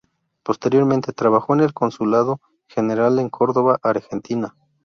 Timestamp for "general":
2.67-3.19